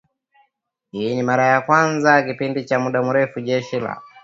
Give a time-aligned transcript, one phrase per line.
[0.91, 4.01] Hii ni mara ya kwanza katika kipindi cha muda mrefu Jeshi la